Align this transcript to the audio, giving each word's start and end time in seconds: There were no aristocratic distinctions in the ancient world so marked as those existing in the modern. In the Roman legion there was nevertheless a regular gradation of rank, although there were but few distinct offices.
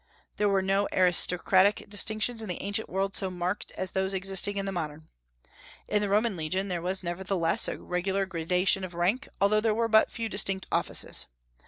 There 0.37 0.49
were 0.49 0.63
no 0.63 0.87
aristocratic 0.91 1.85
distinctions 1.87 2.41
in 2.41 2.49
the 2.49 2.59
ancient 2.63 2.89
world 2.89 3.15
so 3.15 3.29
marked 3.29 3.71
as 3.77 3.91
those 3.91 4.15
existing 4.15 4.57
in 4.57 4.65
the 4.65 4.71
modern. 4.71 5.09
In 5.87 6.01
the 6.01 6.09
Roman 6.09 6.35
legion 6.35 6.69
there 6.69 6.81
was 6.81 7.03
nevertheless 7.03 7.67
a 7.67 7.77
regular 7.77 8.25
gradation 8.25 8.83
of 8.83 8.95
rank, 8.95 9.27
although 9.39 9.61
there 9.61 9.75
were 9.75 9.87
but 9.87 10.09
few 10.09 10.27
distinct 10.27 10.65
offices. 10.71 11.27